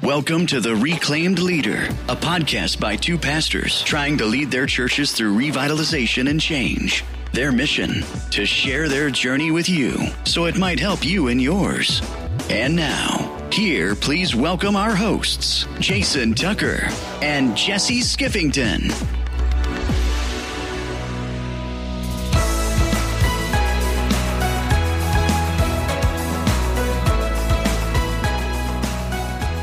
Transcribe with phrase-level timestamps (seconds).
[0.00, 5.12] Welcome to The Reclaimed Leader, a podcast by two pastors trying to lead their churches
[5.12, 7.04] through revitalization and change.
[7.32, 12.02] Their mission to share their journey with you so it might help you in yours.
[12.50, 16.88] And now, here, please welcome our hosts, Jason Tucker
[17.20, 19.21] and Jesse Skiffington.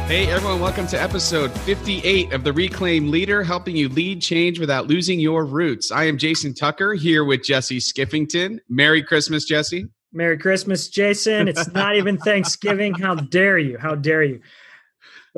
[0.10, 4.88] Hey everyone, welcome to episode 58 of The Reclaimed Leader, helping you lead change without
[4.88, 5.92] losing your roots.
[5.92, 8.58] I am Jason Tucker here with Jesse Skiffington.
[8.68, 9.86] Merry Christmas, Jesse.
[10.12, 11.48] Merry Christmas, Jason.
[11.48, 12.96] It's not even Thanksgiving.
[12.96, 13.78] How dare you?
[13.78, 14.42] How dare you?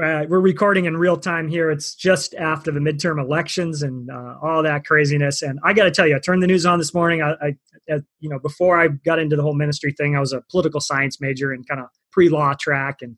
[0.02, 1.70] Uh, we're recording in real time here.
[1.70, 5.42] It's just after the midterm elections and uh, all that craziness.
[5.42, 7.22] And I got to tell you, I turned the news on this morning.
[7.22, 7.34] I,
[7.90, 10.80] I, you know, before I got into the whole ministry thing, I was a political
[10.80, 13.18] science major and kind of pre-law track, and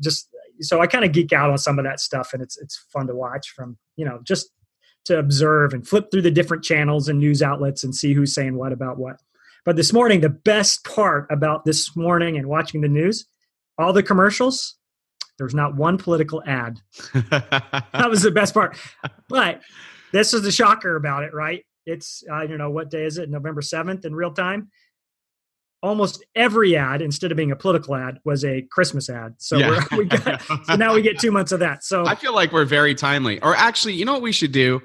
[0.00, 0.27] just
[0.60, 3.06] so I kind of geek out on some of that stuff, and it's it's fun
[3.06, 4.50] to watch from you know just
[5.06, 8.56] to observe and flip through the different channels and news outlets and see who's saying
[8.56, 9.20] what about what.
[9.64, 13.26] But this morning, the best part about this morning and watching the news,
[13.78, 14.76] all the commercials,
[15.38, 16.80] there's not one political ad.
[17.12, 18.76] that was the best part.
[19.28, 19.62] But
[20.12, 21.64] this is the shocker about it, right?
[21.86, 24.70] It's I don't know what day is it, November seventh in real time
[25.82, 29.34] almost every ad instead of being a political ad was a christmas ad.
[29.38, 29.84] So yeah.
[29.96, 31.84] we got, so now we get two months of that.
[31.84, 33.40] So i feel like we're very timely.
[33.42, 34.80] Or actually you know what we should do?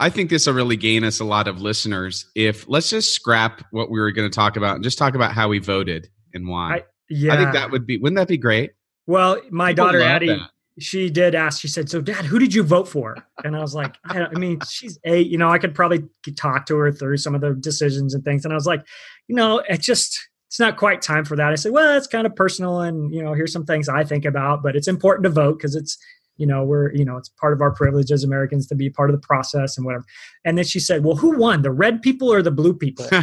[0.00, 3.64] I think this will really gain us a lot of listeners if let's just scrap
[3.72, 6.46] what we were going to talk about and just talk about how we voted and
[6.48, 6.76] why.
[6.76, 8.72] I, yeah i think that would be wouldn't that be great?
[9.06, 10.50] Well my People daughter addie that.
[10.78, 13.16] she did ask she said so dad who did you vote for?
[13.44, 16.04] And i was like I, I mean she's eight you know i could probably
[16.36, 18.44] talk to her through some of the decisions and things.
[18.44, 18.86] And i was like
[19.26, 21.52] you know it just it's not quite time for that.
[21.52, 24.24] I said, well, it's kind of personal, and you know, here's some things I think
[24.24, 25.98] about, but it's important to vote because it's
[26.38, 29.10] you know we're you know it's part of our privilege as Americans to be part
[29.10, 30.04] of the process and whatever.
[30.44, 33.06] And then she said, well, who won, the red people or the blue people?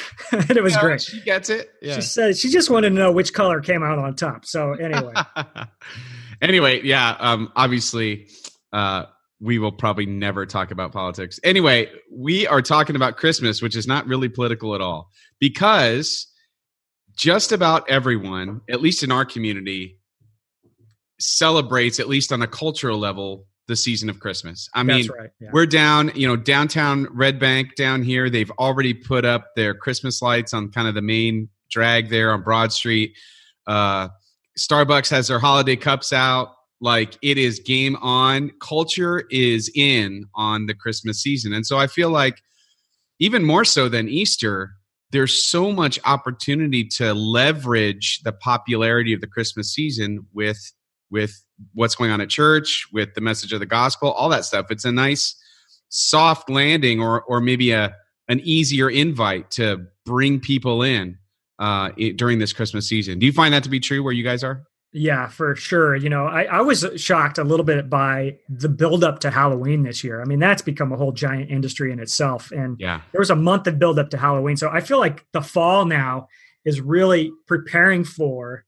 [0.32, 1.02] and it was yeah, great.
[1.02, 1.70] She gets it.
[1.80, 1.96] Yeah.
[1.96, 4.44] She said she just wanted to know which color came out on top.
[4.44, 5.12] So anyway.
[6.42, 7.16] anyway, yeah.
[7.18, 8.28] Um, obviously,
[8.72, 9.06] uh,
[9.42, 11.40] we will probably never talk about politics.
[11.42, 15.10] Anyway, we are talking about Christmas, which is not really political at all,
[15.40, 16.28] because
[17.16, 19.98] just about everyone, at least in our community,
[21.18, 24.68] celebrates, at least on a cultural level, the season of Christmas.
[24.74, 25.50] I mean, right, yeah.
[25.52, 28.30] we're down, you know, downtown Red Bank down here.
[28.30, 32.42] They've already put up their Christmas lights on kind of the main drag there on
[32.42, 33.16] Broad Street.
[33.66, 34.08] Uh,
[34.56, 38.50] Starbucks has their holiday cups out like it is game on.
[38.60, 41.54] Culture is in on the christmas season.
[41.54, 42.42] And so i feel like
[43.18, 44.72] even more so than easter
[45.12, 50.72] there's so much opportunity to leverage the popularity of the christmas season with
[51.10, 51.44] with
[51.74, 54.66] what's going on at church with the message of the gospel all that stuff.
[54.70, 55.36] It's a nice
[55.88, 57.94] soft landing or or maybe a
[58.28, 61.18] an easier invite to bring people in
[61.58, 63.18] uh, during this christmas season.
[63.18, 65.96] Do you find that to be true where you guys are yeah, for sure.
[65.96, 70.04] You know, I, I was shocked a little bit by the buildup to Halloween this
[70.04, 70.20] year.
[70.20, 72.50] I mean, that's become a whole giant industry in itself.
[72.50, 74.56] And yeah, there was a month of buildup to Halloween.
[74.56, 76.28] So I feel like the fall now
[76.64, 78.64] is really preparing for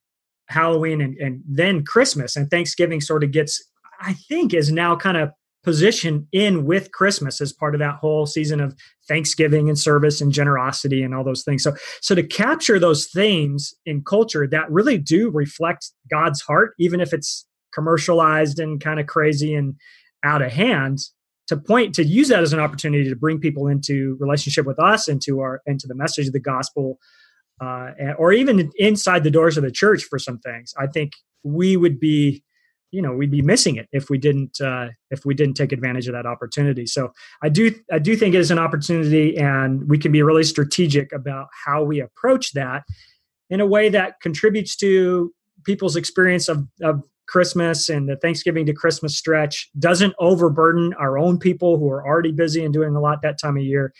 [0.49, 3.63] Halloween and, and then Christmas and Thanksgiving sort of gets,
[4.01, 5.31] I think, is now kind of
[5.65, 8.77] position in with Christmas as part of that whole season of
[9.09, 11.63] Thanksgiving and service and generosity and all those things.
[11.63, 17.01] So, so to capture those themes in culture that really do reflect God's heart, even
[17.01, 19.75] if it's commercialized and kind of crazy and
[20.23, 21.01] out of hand,
[21.49, 25.09] to point to use that as an opportunity to bring people into relationship with us,
[25.09, 26.99] into our into the message of the gospel,
[27.61, 30.73] uh, or even inside the doors of the church for some things.
[30.79, 32.43] I think we would be
[32.95, 36.07] you know we'd be missing it if we didn't uh, if we didn't take advantage
[36.07, 36.87] of that opportunity.
[36.87, 37.13] So
[37.43, 41.13] i do i do think it is an opportunity and we can be really strategic
[41.13, 42.85] about how we approach that
[43.51, 45.33] in a way that contributes to
[45.65, 51.39] people's experience of, of christmas and the thanksgiving to christmas stretch doesn't overburden our own
[51.39, 53.93] people who are already busy and doing a lot that time of year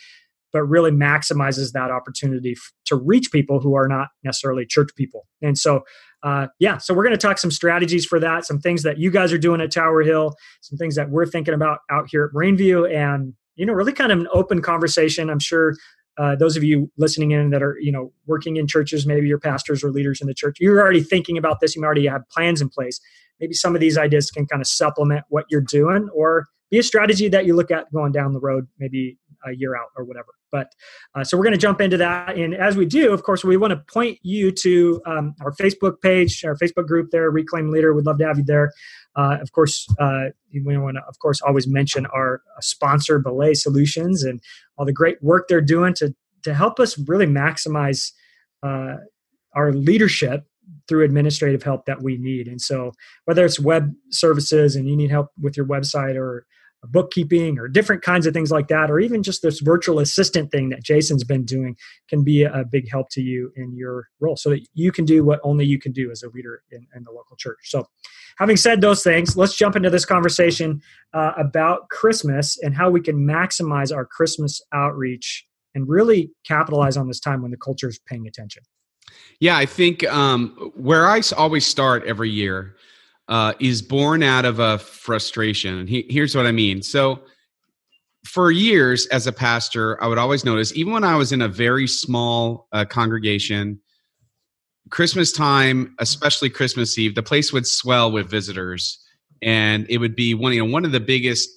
[0.55, 5.27] but really maximizes that opportunity f- to reach people who are not necessarily church people.
[5.41, 5.83] And so
[6.23, 9.11] uh, yeah, so we're going to talk some strategies for that, some things that you
[9.11, 12.31] guys are doing at Tower Hill, some things that we're thinking about out here at
[12.33, 15.29] Greenview, and you know, really kind of an open conversation.
[15.29, 15.75] I'm sure
[16.17, 19.39] uh, those of you listening in that are you know working in churches, maybe you're
[19.39, 21.75] pastors or leaders in the church, you're already thinking about this.
[21.75, 22.99] You already have plans in place.
[23.39, 26.83] Maybe some of these ideas can kind of supplement what you're doing, or be a
[26.83, 30.27] strategy that you look at going down the road, maybe a year out or whatever.
[30.51, 30.71] But
[31.15, 32.37] uh, so we're going to jump into that.
[32.37, 36.01] And as we do, of course, we want to point you to um, our Facebook
[36.01, 37.93] page, our Facebook group there, Reclaimed Leader.
[37.93, 38.71] We'd love to have you there.
[39.15, 43.53] Uh, of course, uh, we want to, of course, always mention our uh, sponsor, Belay
[43.53, 44.41] Solutions, and
[44.77, 48.11] all the great work they're doing to to help us really maximize
[48.63, 48.97] uh,
[49.55, 50.45] our leadership
[50.87, 52.47] through administrative help that we need.
[52.47, 52.91] And so,
[53.25, 56.45] whether it's web services and you need help with your website or
[56.91, 60.69] bookkeeping or different kinds of things like that, or even just this virtual assistant thing
[60.69, 61.75] that Jason's been doing,
[62.09, 65.23] can be a big help to you in your role so that you can do
[65.23, 67.59] what only you can do as a leader in, in the local church.
[67.63, 67.87] So,
[68.37, 70.81] having said those things, let's jump into this conversation
[71.13, 77.07] uh, about Christmas and how we can maximize our Christmas outreach and really capitalize on
[77.07, 78.63] this time when the culture is paying attention.
[79.39, 82.75] Yeah, I think um, where I always start every year
[83.27, 85.77] uh, is born out of a frustration.
[85.77, 86.81] And he, here's what I mean.
[86.81, 87.21] So,
[88.25, 91.47] for years as a pastor, I would always notice, even when I was in a
[91.47, 93.79] very small uh, congregation,
[94.89, 98.99] Christmas time, especially Christmas Eve, the place would swell with visitors,
[99.43, 101.49] and it would be one you know one of the biggest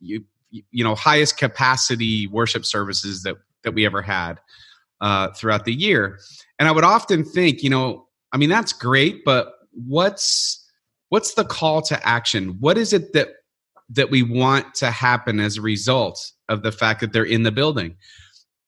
[0.00, 4.40] you you know highest capacity worship services that that we ever had
[5.00, 6.18] uh, throughout the year.
[6.58, 10.59] And I would often think, you know, I mean, that's great, but what's
[11.10, 12.56] what's the call to action?
[12.58, 13.28] What is it that
[13.92, 17.52] that we want to happen as a result of the fact that they're in the
[17.52, 17.96] building?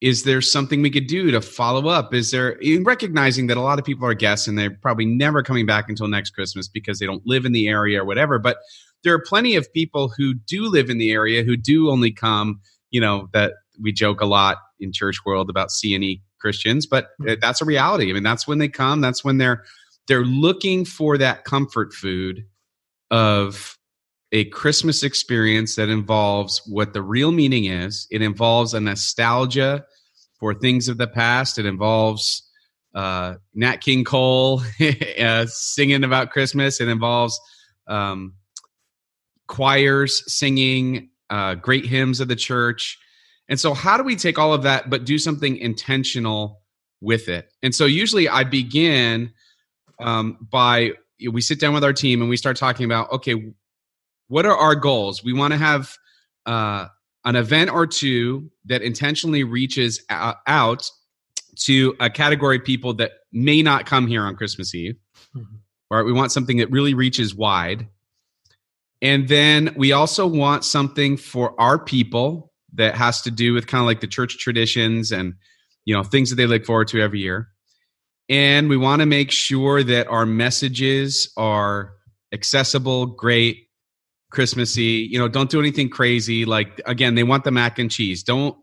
[0.00, 2.12] Is there something we could do to follow up?
[2.12, 5.44] Is there in recognizing that a lot of people are guests and they're probably never
[5.44, 8.58] coming back until next Christmas because they don't live in the area or whatever, but
[9.04, 12.60] there are plenty of people who do live in the area who do only come,
[12.90, 17.34] you know, that we joke a lot in church world about CNE Christians, but mm-hmm.
[17.40, 18.10] that's a reality.
[18.10, 19.00] I mean, that's when they come.
[19.00, 19.62] That's when they're
[20.08, 22.44] they're looking for that comfort food
[23.10, 23.78] of
[24.32, 28.06] a Christmas experience that involves what the real meaning is.
[28.10, 29.84] It involves a nostalgia
[30.40, 31.58] for things of the past.
[31.58, 32.42] It involves
[32.94, 34.62] uh, Nat King Cole
[35.20, 36.80] uh, singing about Christmas.
[36.80, 37.38] It involves
[37.86, 38.34] um,
[39.46, 42.98] choirs singing uh, great hymns of the church.
[43.48, 46.62] And so, how do we take all of that, but do something intentional
[47.00, 47.52] with it?
[47.62, 49.32] And so, usually, I begin
[50.02, 50.92] um, by
[51.30, 53.52] we sit down with our team and we start talking about okay,
[54.28, 55.22] what are our goals?
[55.22, 55.96] We want to have
[56.46, 56.86] uh,
[57.24, 60.90] an event or two that intentionally reaches out
[61.54, 64.96] to a category of people that may not come here on Christmas Eve.
[65.34, 65.56] Mm-hmm.
[65.90, 66.04] Right?
[66.04, 67.86] We want something that really reaches wide.
[69.02, 73.80] And then we also want something for our people that has to do with kind
[73.80, 75.34] of like the church traditions and
[75.84, 77.48] you know things that they look forward to every year
[78.28, 81.94] and we want to make sure that our messages are
[82.32, 83.68] accessible great
[84.30, 88.22] christmassy you know don't do anything crazy like again they want the mac and cheese.
[88.22, 88.56] Don't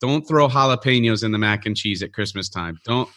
[0.00, 2.78] don't throw jalapenos in the mac and cheese at christmas time.
[2.84, 3.08] Don't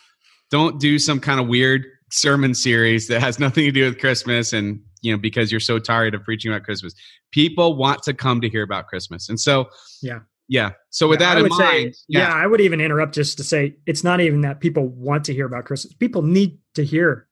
[0.52, 4.54] don't do some kind of weird sermon series that has nothing to do with christmas
[4.54, 6.94] and you know because you're so tired of preaching about christmas.
[7.32, 9.28] People want to come to hear about christmas.
[9.28, 9.66] And so
[10.04, 10.72] yeah yeah.
[10.90, 12.20] So with yeah, that in mind, say, yeah.
[12.20, 15.34] yeah, I would even interrupt just to say it's not even that people want to
[15.34, 15.94] hear about Christmas.
[15.94, 17.28] People need to hear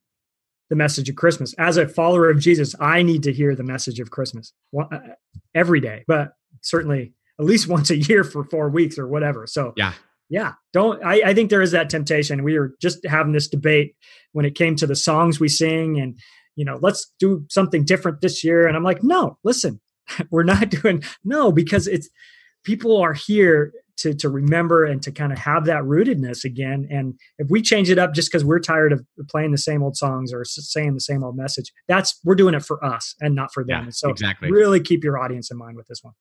[0.69, 1.53] the message of Christmas.
[1.59, 4.97] As a follower of Jesus, I need to hear the message of Christmas uh,
[5.53, 9.45] every day, but certainly at least once a year for four weeks or whatever.
[9.45, 9.93] So yeah,
[10.29, 10.53] yeah.
[10.71, 12.43] Don't I, I think there is that temptation.
[12.43, 13.95] We were just having this debate
[14.31, 16.17] when it came to the songs we sing, and
[16.55, 18.67] you know, let's do something different this year.
[18.67, 19.79] And I'm like, no, listen,
[20.31, 22.09] we're not doing no because it's
[22.63, 26.87] people are here to to remember and to kind of have that rootedness again.
[26.89, 29.95] And if we change it up just because we're tired of playing the same old
[29.95, 33.53] songs or saying the same old message, that's we're doing it for us and not
[33.53, 33.85] for them.
[33.85, 34.51] Yeah, so exactly.
[34.51, 36.13] really keep your audience in mind with this one.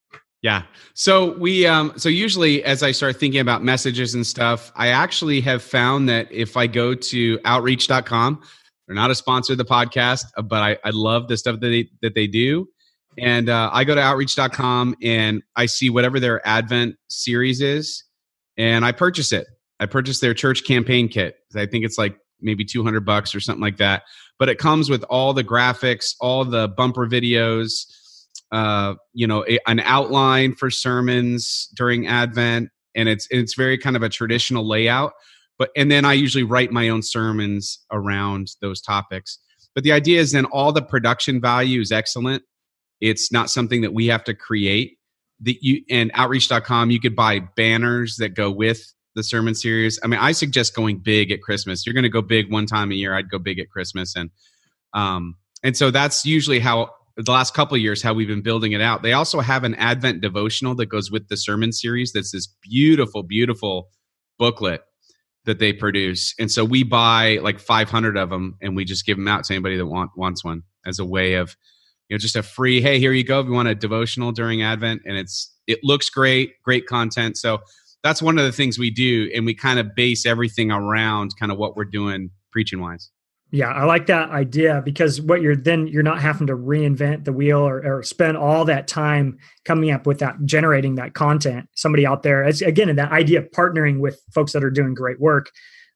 [0.42, 0.62] Yeah.
[0.94, 5.40] So we um so usually as I start thinking about messages and stuff, I actually
[5.42, 8.42] have found that if I go to outreach.com,
[8.86, 11.88] they're not a sponsor of the podcast, but I, I love the stuff that they
[12.02, 12.68] that they do.
[13.18, 18.04] And uh, I go to outreach.com and I see whatever their Advent series is,
[18.56, 19.46] and I purchase it.
[19.80, 21.36] I purchase their church campaign kit.
[21.54, 24.02] I think it's like maybe 200 bucks or something like that.
[24.38, 27.84] But it comes with all the graphics, all the bumper videos,
[28.50, 33.96] uh, you know, a, an outline for sermons during Advent, and it's it's very kind
[33.96, 35.12] of a traditional layout.
[35.58, 39.38] But and then I usually write my own sermons around those topics.
[39.74, 42.42] But the idea is then all the production value is excellent
[43.02, 44.96] it's not something that we have to create.
[45.40, 48.80] That you and outreach.com, you could buy banners that go with
[49.16, 49.98] the sermon series.
[50.02, 51.84] I mean, I suggest going big at Christmas.
[51.84, 53.14] You're going to go big one time a year.
[53.14, 54.30] I'd go big at Christmas, and
[54.94, 58.80] um, and so that's usually how the last couple years how we've been building it
[58.80, 59.02] out.
[59.02, 62.12] They also have an Advent devotional that goes with the sermon series.
[62.12, 63.88] That's this beautiful, beautiful
[64.38, 64.82] booklet
[65.44, 69.16] that they produce, and so we buy like 500 of them, and we just give
[69.16, 71.56] them out to anybody that want, wants one as a way of,
[72.12, 72.82] you know, just a free.
[72.82, 73.40] Hey, here you go.
[73.40, 77.38] If you want a devotional during Advent, and it's it looks great, great content.
[77.38, 77.60] So
[78.02, 81.50] that's one of the things we do, and we kind of base everything around kind
[81.50, 83.08] of what we're doing preaching wise.
[83.50, 87.32] Yeah, I like that idea because what you're then you're not having to reinvent the
[87.32, 91.66] wheel or, or spend all that time coming up with that generating that content.
[91.72, 95.18] Somebody out there, as again, that idea of partnering with folks that are doing great
[95.18, 95.50] work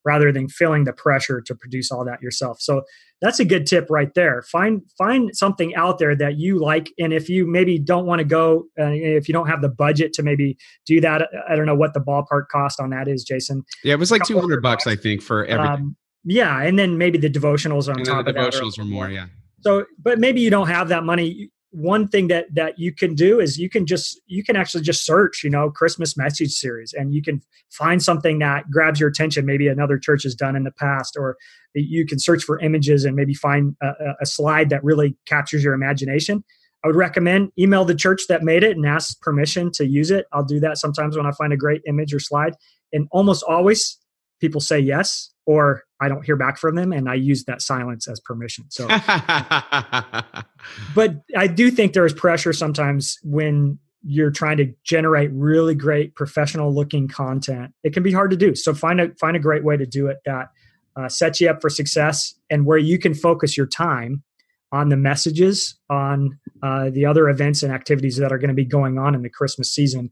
[0.07, 2.61] rather than feeling the pressure to produce all that yourself.
[2.61, 2.83] So
[3.21, 4.43] that's a good tip right there.
[4.43, 8.25] Find find something out there that you like, and if you maybe don't want to
[8.25, 11.75] go, uh, if you don't have the budget to maybe do that, I don't know
[11.75, 13.65] what the ballpark cost on that is, Jason.
[13.83, 15.75] Yeah, it was like two hundred bucks, I think, for everything.
[15.75, 18.53] Um, yeah, and then maybe the devotionals on and top the of that.
[18.53, 19.27] The devotionals are more, yeah.
[19.61, 21.51] So, but maybe you don't have that money.
[21.77, 25.05] One thing that that you can do is you can just you can actually just
[25.05, 29.45] search, you know, Christmas message series, and you can find something that grabs your attention.
[29.45, 31.37] Maybe another church has done in the past, or
[31.75, 33.93] you can search for images and maybe find a,
[34.23, 36.43] a slide that really captures your imagination.
[36.83, 40.25] I would recommend email the church that made it and ask permission to use it.
[40.33, 42.55] I'll do that sometimes when I find a great image or slide,
[42.95, 43.99] and almost always
[44.41, 48.09] people say yes or I don't hear back from them and I use that silence
[48.09, 48.67] as permission.
[48.69, 48.87] So
[50.95, 56.15] but I do think there is pressure sometimes when you're trying to generate really great
[56.15, 57.73] professional looking content.
[57.83, 58.55] It can be hard to do.
[58.55, 60.51] So find a find a great way to do it that
[60.97, 64.23] uh, sets you up for success and where you can focus your time
[64.73, 68.65] on the messages on uh, the other events and activities that are going to be
[68.65, 70.11] going on in the Christmas season.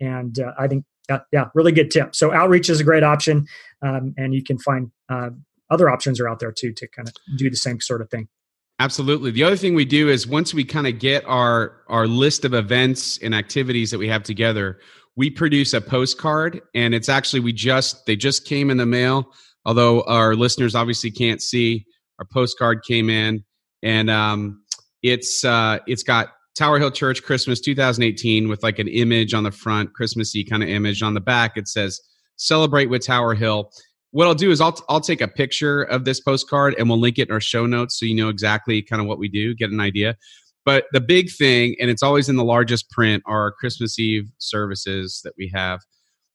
[0.00, 2.14] And uh, I think yeah, yeah, really good tip.
[2.14, 3.46] So outreach is a great option,
[3.82, 5.30] um, and you can find uh,
[5.70, 8.28] other options are out there too to kind of do the same sort of thing.
[8.80, 9.30] Absolutely.
[9.30, 12.54] The other thing we do is once we kind of get our our list of
[12.54, 14.80] events and activities that we have together,
[15.16, 19.26] we produce a postcard, and it's actually we just they just came in the mail.
[19.64, 21.86] Although our listeners obviously can't see,
[22.18, 23.44] our postcard came in,
[23.82, 24.62] and um,
[25.02, 29.50] it's uh, it's got Tower Hill Church Christmas 2018 with like an image on the
[29.50, 31.02] front, Christmassy kind of image.
[31.02, 32.00] On the back, it says
[32.36, 33.70] "Celebrate with Tower Hill."
[34.12, 37.18] What I'll do is I'll I'll take a picture of this postcard and we'll link
[37.18, 39.70] it in our show notes so you know exactly kind of what we do, get
[39.70, 40.16] an idea.
[40.64, 44.30] But the big thing, and it's always in the largest print, are our Christmas Eve
[44.38, 45.80] services that we have.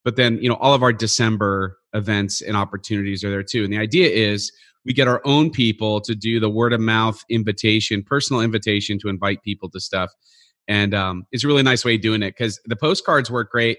[0.05, 3.63] But then, you know, all of our December events and opportunities are there too.
[3.63, 4.51] And the idea is
[4.89, 9.07] we get our own people to do the word of mouth invitation, personal invitation to
[9.07, 10.11] invite people to stuff.
[10.67, 13.77] And um, it's a really nice way of doing it because the postcards work great.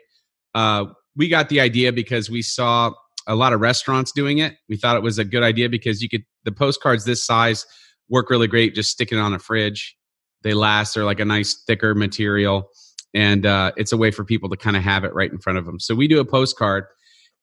[0.54, 0.86] Uh,
[1.16, 2.92] we got the idea because we saw
[3.26, 4.54] a lot of restaurants doing it.
[4.68, 7.66] We thought it was a good idea because you could, the postcards this size
[8.08, 9.96] work really great just sticking it on a fridge.
[10.42, 12.70] They last, they're like a nice thicker material.
[13.14, 15.58] And uh, it's a way for people to kind of have it right in front
[15.58, 15.80] of them.
[15.80, 16.84] So we do a postcard.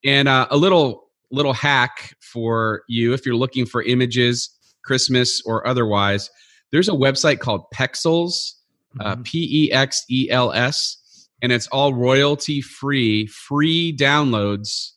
[0.05, 4.49] And uh, a little little hack for you if you're looking for images,
[4.83, 6.29] Christmas or otherwise.
[6.71, 8.53] There's a website called Pexels,
[8.99, 9.21] uh, mm-hmm.
[9.23, 14.91] P E X E L S, and it's all royalty free, free downloads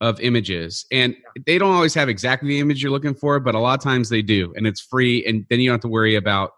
[0.00, 0.86] of images.
[0.90, 1.14] And
[1.46, 4.08] they don't always have exactly the image you're looking for, but a lot of times
[4.08, 5.24] they do, and it's free.
[5.26, 6.52] And then you don't have to worry about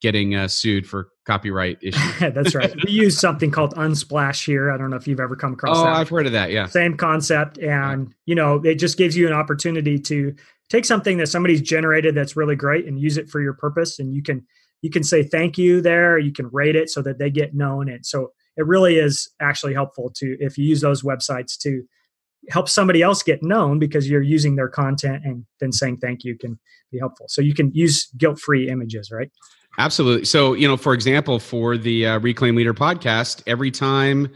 [0.00, 2.18] getting uh, sued for copyright issues.
[2.20, 2.74] That's right.
[2.84, 4.70] we use something called Unsplash here.
[4.70, 5.94] I don't know if you've ever come across oh, that.
[5.94, 6.50] I've heard of that.
[6.50, 6.66] Yeah.
[6.66, 7.58] Same concept.
[7.58, 10.34] And, you know, it just gives you an opportunity to
[10.68, 13.98] take something that somebody's generated that's really great and use it for your purpose.
[13.98, 14.46] And you can,
[14.82, 16.18] you can say thank you there.
[16.18, 17.88] You can rate it so that they get known.
[17.88, 21.82] And so it really is actually helpful to, if you use those websites to
[22.50, 26.36] help somebody else get known because you're using their content and then saying thank you
[26.36, 26.58] can
[26.90, 27.26] be helpful.
[27.28, 29.30] So you can use guilt free images, right?
[29.78, 30.24] Absolutely.
[30.24, 34.28] So, you know, for example, for the uh, Reclaimed Leader podcast, every time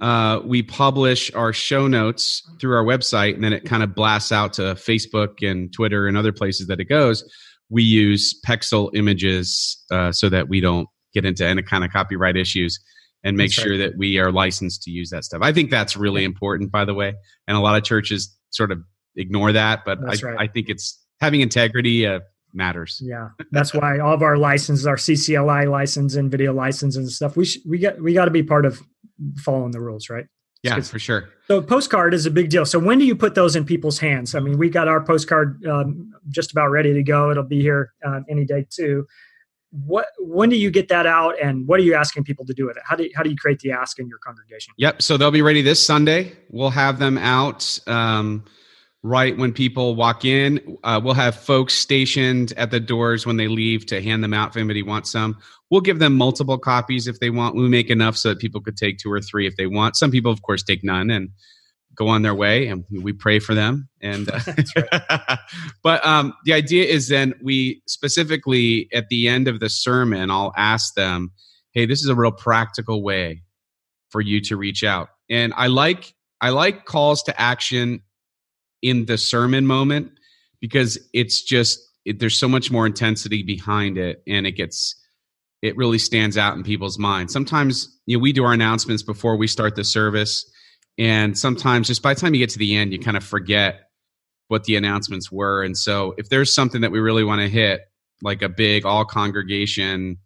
[0.00, 4.32] uh, we publish our show notes through our website and then it kind of blasts
[4.32, 7.22] out to Facebook and Twitter and other places that it goes,
[7.68, 12.36] we use Pexel images uh, so that we don't get into any kind of copyright
[12.36, 12.78] issues
[13.24, 13.78] and make that's sure right.
[13.78, 15.40] that we are licensed to use that stuff.
[15.42, 17.14] I think that's really important, by the way.
[17.46, 18.78] And a lot of churches sort of
[19.16, 20.36] ignore that, but I, right.
[20.38, 22.20] I, think it's having integrity, uh,
[22.58, 23.00] matters.
[23.02, 27.36] Yeah, that's why all of our licenses, our CCLI license and video license and stuff,
[27.36, 28.82] we sh- we got we got to be part of
[29.36, 30.26] following the rules, right?
[30.62, 31.30] Yeah, for sure.
[31.46, 32.66] So postcard is a big deal.
[32.66, 34.34] So when do you put those in people's hands?
[34.34, 37.30] I mean, we got our postcard um, just about ready to go.
[37.30, 39.06] It'll be here um, any day too.
[39.70, 42.66] What when do you get that out, and what are you asking people to do
[42.66, 42.82] with it?
[42.86, 44.74] How do you, how do you create the ask in your congregation?
[44.78, 45.02] Yep.
[45.02, 46.32] So they'll be ready this Sunday.
[46.50, 47.78] We'll have them out.
[47.86, 48.44] Um,
[49.02, 50.76] right when people walk in.
[50.82, 54.50] Uh, we'll have folks stationed at the doors when they leave to hand them out
[54.50, 55.36] if anybody wants some.
[55.70, 57.54] We'll give them multiple copies if they want.
[57.54, 59.96] We make enough so that people could take two or three if they want.
[59.96, 61.30] Some people, of course, take none and
[61.94, 63.88] go on their way, and we pray for them.
[64.00, 64.40] And uh,
[65.82, 70.54] but um, the idea is then we specifically at the end of the sermon, I'll
[70.56, 71.32] ask them,
[71.72, 73.42] "Hey, this is a real practical way
[74.10, 78.02] for you to reach out." And I like I like calls to action
[78.82, 80.10] in the sermon moment
[80.60, 84.94] because it's just it, there's so much more intensity behind it and it gets
[85.60, 87.32] it really stands out in people's minds.
[87.32, 90.50] Sometimes you know we do our announcements before we start the service
[90.98, 93.90] and sometimes just by the time you get to the end you kind of forget
[94.48, 95.62] what the announcements were.
[95.62, 97.82] And so if there's something that we really want to hit
[98.22, 100.18] like a big all congregation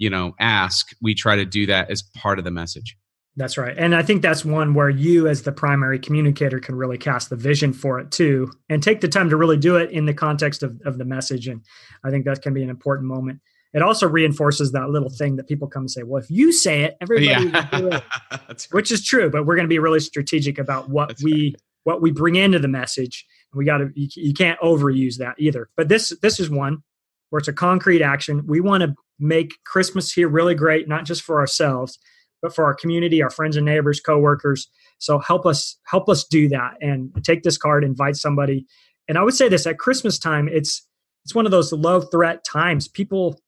[0.00, 2.96] you know ask we try to do that as part of the message
[3.40, 3.74] that's right.
[3.78, 7.36] And I think that's one where you, as the primary communicator, can really cast the
[7.36, 10.62] vision for it too and take the time to really do it in the context
[10.62, 11.48] of, of the message.
[11.48, 11.62] And
[12.04, 13.40] I think that can be an important moment.
[13.72, 16.82] It also reinforces that little thing that people come and say, well, if you say
[16.82, 17.68] it, everybody yeah.
[17.72, 18.68] will do it.
[18.72, 21.62] Which is true, but we're going to be really strategic about what that's we right.
[21.84, 23.24] what we bring into the message.
[23.54, 25.70] We got to you, you can't overuse that either.
[25.76, 26.82] But this this is one
[27.30, 28.44] where it's a concrete action.
[28.46, 31.98] We want to make Christmas here really great, not just for ourselves,
[32.42, 34.68] but for our community, our friends and neighbors, coworkers.
[34.98, 38.66] So help us help us do that and take this card, invite somebody.
[39.08, 40.86] And I would say this at Christmas time, it's
[41.24, 42.88] it's one of those low threat times.
[42.88, 43.40] People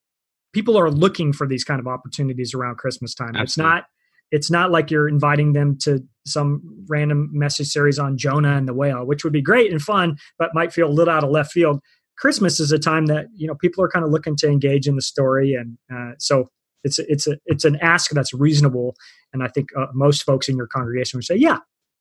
[0.53, 3.35] people are looking for these kind of opportunities around Christmas time.
[3.37, 3.45] Absolutely.
[3.45, 3.85] It's not
[4.31, 8.73] it's not like you're inviting them to some random message series on Jonah and the
[8.75, 11.53] whale, which would be great and fun, but might feel a little out of left
[11.53, 11.81] field.
[12.17, 14.97] Christmas is a time that you know people are kind of looking to engage in
[14.97, 16.49] the story, and uh, so
[16.85, 18.97] it's it's a it's an ask that's reasonable,
[19.33, 21.59] and I think uh, most folks in your congregation would say, "Yeah,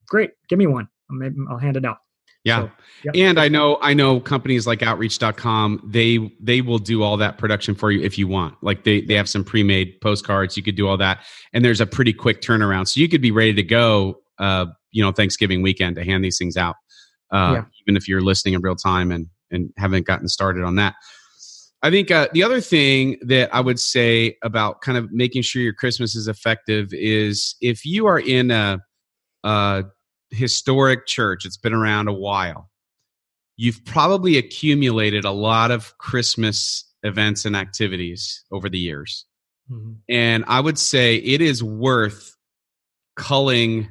[0.07, 0.87] great, give me one.
[1.09, 1.97] Maybe I'll hand it out."
[2.43, 2.61] Yeah.
[2.61, 2.71] So,
[3.13, 3.27] yeah.
[3.27, 7.75] And I know I know companies like outreach.com, they they will do all that production
[7.75, 8.55] for you if you want.
[8.63, 11.23] Like they they have some pre-made postcards, you could do all that.
[11.53, 12.87] And there's a pretty quick turnaround.
[12.87, 16.37] So you could be ready to go uh, you know, Thanksgiving weekend to hand these
[16.37, 16.75] things out.
[17.31, 17.63] Uh, yeah.
[17.81, 20.95] even if you're listening in real time and and haven't gotten started on that.
[21.83, 25.61] I think uh, the other thing that I would say about kind of making sure
[25.61, 28.79] your Christmas is effective is if you are in a,
[29.43, 29.85] a
[30.29, 32.69] historic church, it's been around a while,
[33.57, 39.25] you've probably accumulated a lot of Christmas events and activities over the years.
[39.71, 39.93] Mm-hmm.
[40.07, 42.35] And I would say it is worth
[43.15, 43.89] culling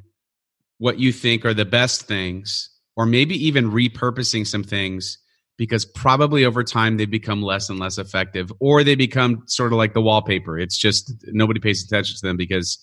[0.79, 5.19] what you think are the best things, or maybe even repurposing some things
[5.61, 9.77] because probably over time they become less and less effective or they become sort of
[9.77, 10.59] like the wallpaper.
[10.59, 12.79] It's just nobody pays attention to them because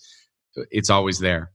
[0.70, 1.50] it's always there.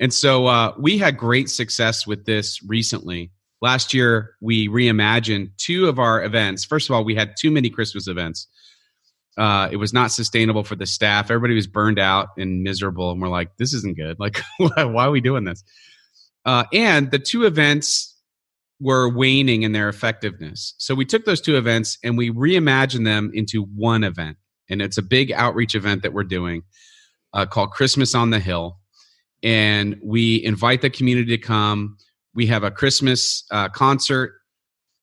[0.00, 3.30] And so uh, we had great success with this recently.
[3.62, 6.64] Last year we reimagined two of our events.
[6.64, 8.48] First of all we had too many christmas events.
[9.38, 11.30] Uh, it was not sustainable for the staff.
[11.30, 14.18] Everybody was burned out and miserable and we're like this isn't good.
[14.18, 15.62] Like why are we doing this?
[16.44, 18.13] Uh, and the two events
[18.80, 20.74] were waning in their effectiveness.
[20.78, 24.36] So we took those two events and we reimagined them into one event.
[24.68, 26.62] And it's a big outreach event that we're doing
[27.32, 28.78] uh, called Christmas on the Hill.
[29.42, 31.98] And we invite the community to come.
[32.34, 34.32] We have a Christmas uh, concert.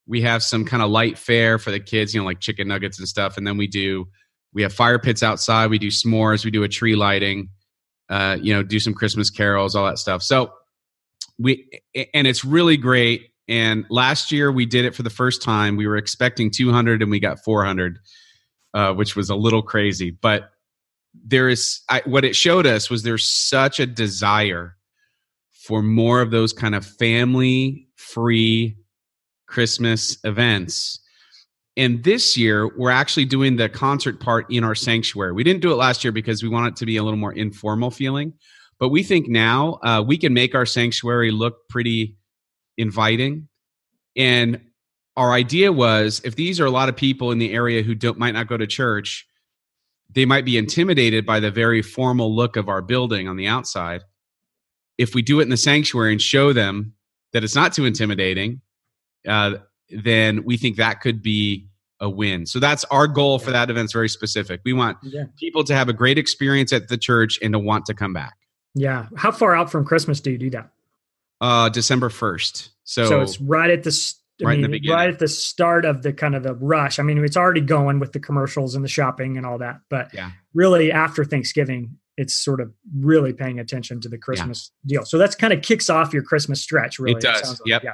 [0.08, 3.00] We have some kind of light fare for the kids, you know, like chicken nuggets
[3.00, 3.38] and stuff.
[3.38, 4.08] And then we do,
[4.54, 5.70] we have fire pits outside.
[5.70, 6.44] We do s'mores.
[6.44, 7.50] We do a tree lighting,
[8.10, 10.24] uh, you know, do some Christmas carols, all that stuff.
[10.24, 10.52] So
[11.38, 11.70] we,
[12.14, 15.76] and it's really great and last year we did it for the first time.
[15.76, 18.00] We were expecting 200 and we got 400,
[18.74, 20.10] uh, which was a little crazy.
[20.10, 20.52] But
[21.26, 24.78] there is I, what it showed us was there's such a desire
[25.52, 28.78] for more of those kind of family free
[29.48, 31.02] Christmas events.
[31.76, 35.34] And this year, we're actually doing the concert part in our sanctuary.
[35.34, 37.34] We didn't do it last year because we want it to be a little more
[37.34, 38.32] informal feeling.
[38.80, 42.16] But we think now uh, we can make our sanctuary look pretty
[42.78, 43.48] inviting.
[44.16, 44.62] And
[45.18, 48.18] our idea was if these are a lot of people in the area who don't
[48.18, 49.28] might not go to church,
[50.14, 54.02] they might be intimidated by the very formal look of our building on the outside.
[54.98, 56.94] If we do it in the sanctuary and show them
[57.34, 58.62] that it's not too intimidating,
[59.28, 59.56] uh,
[59.90, 61.68] then we think that could be
[62.00, 62.46] a win.
[62.46, 63.86] So that's our goal for that event.
[63.86, 64.62] It's very specific.
[64.66, 65.26] We want yeah.
[65.40, 68.34] people to have a great experience at the church and to want to come back.
[68.74, 69.08] Yeah.
[69.18, 70.72] How far out from Christmas do you do that?
[71.42, 72.70] Uh, December first.
[72.84, 76.14] So, so it's right at the I right, mean, right at the start of the
[76.14, 77.00] kind of the rush.
[77.00, 80.14] I mean, it's already going with the commercials and the shopping and all that, but
[80.14, 80.32] yeah.
[80.54, 84.98] really after Thanksgiving, it's sort of really paying attention to the Christmas yeah.
[84.98, 85.06] deal.
[85.06, 87.00] So that's kind of kicks off your Christmas stretch.
[87.00, 87.60] Really, it does.
[87.60, 87.94] It like, yeah.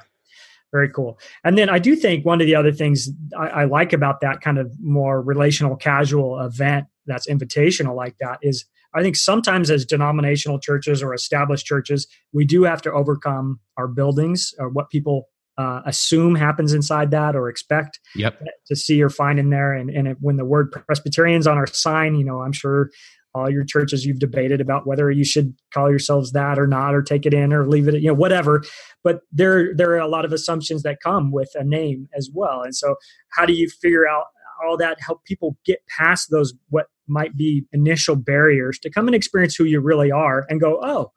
[0.71, 1.19] very cool.
[1.43, 4.41] And then I do think one of the other things I, I like about that
[4.41, 8.65] kind of more relational, casual event that's invitational like that is
[8.97, 13.87] I think sometimes as denominational churches or established churches, we do have to overcome our
[13.87, 18.41] buildings or what people uh, assume happens inside that or expect yep.
[18.67, 19.73] to see or find in there.
[19.73, 22.91] And, and it, when the word Presbyterians on our sign, you know, I'm sure
[23.33, 27.01] all your churches you've debated about whether you should call yourselves that or not, or
[27.01, 28.63] take it in or leave it, you know, whatever.
[29.03, 32.61] But there, there are a lot of assumptions that come with a name as well.
[32.63, 32.95] And so,
[33.35, 34.25] how do you figure out
[34.65, 34.97] all that?
[34.99, 39.63] Help people get past those what might be initial barriers to come and experience who
[39.63, 41.11] you really are, and go, oh,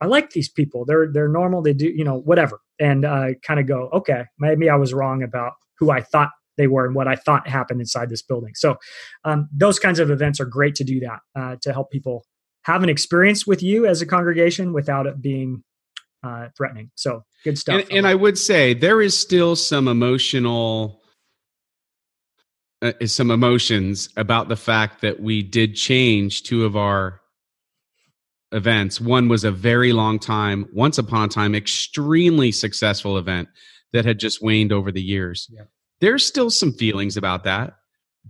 [0.00, 0.84] I like these people.
[0.84, 1.62] They're they're normal.
[1.62, 5.22] They do, you know, whatever, and uh, kind of go, okay, maybe I was wrong
[5.22, 8.52] about who I thought they were and what I thought happened inside this building.
[8.54, 8.76] So
[9.24, 12.24] um, those kinds of events are great to do that uh, to help people
[12.62, 15.62] have an experience with you as a congregation without it being
[16.22, 16.90] uh, threatening.
[16.96, 17.82] So good stuff.
[17.82, 21.00] And, and I would say there is still some emotional.
[22.80, 27.20] Uh, some emotions about the fact that we did change two of our
[28.52, 29.00] events.
[29.00, 33.48] One was a very long time, once upon a time, extremely successful event
[33.92, 35.48] that had just waned over the years.
[35.50, 35.64] Yeah
[36.00, 37.74] there's still some feelings about that,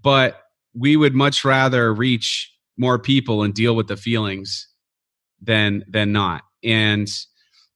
[0.01, 0.41] but
[0.75, 4.69] we would much rather reach more people and deal with the feelings
[5.41, 6.43] than than not.
[6.63, 7.09] And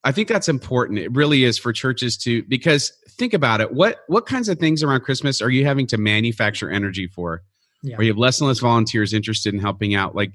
[0.04, 0.98] I think that's important.
[0.98, 3.72] It really is for churches to because think about it.
[3.72, 7.42] What what kinds of things around Christmas are you having to manufacture energy for?
[7.82, 7.96] Yeah.
[7.96, 10.32] Where you have less and less volunteers interested in helping out, like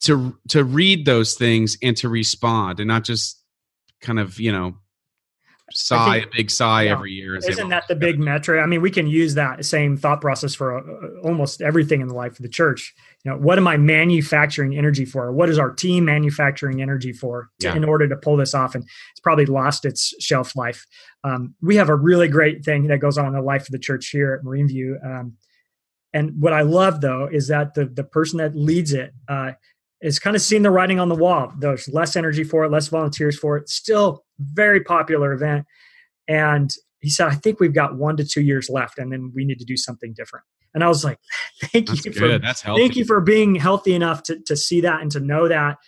[0.00, 3.42] to to read those things and to respond, and not just
[4.00, 4.76] kind of you know
[5.72, 7.36] sigh, think, a big sigh yeah, every year.
[7.36, 8.62] Isn't that the big metric?
[8.62, 12.14] I mean, we can use that same thought process for uh, almost everything in the
[12.14, 12.94] life of the church.
[13.24, 15.32] You know, what am I manufacturing energy for?
[15.32, 17.76] What is our team manufacturing energy for to, yeah.
[17.76, 18.74] in order to pull this off?
[18.74, 20.86] And it's probably lost its shelf life.
[21.24, 23.78] Um, we have a really great thing that goes on in the life of the
[23.78, 24.98] church here at Marine View.
[25.04, 25.36] Um,
[26.12, 29.52] and what I love though is that the the person that leads it uh,
[30.00, 31.52] is kind of seen the writing on the wall.
[31.58, 33.68] There's less energy for it, less volunteers for it.
[33.68, 35.66] Still very popular event.
[36.28, 39.44] And he said, I think we've got one to two years left, and then we
[39.44, 40.44] need to do something different.
[40.74, 41.18] And I was like,
[41.62, 42.18] thank That's you good.
[42.18, 42.82] for That's healthy.
[42.82, 45.78] thank you for being healthy enough to to see that and to know that.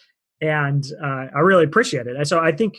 [0.40, 2.16] And uh, I really appreciate it.
[2.16, 2.78] And so I think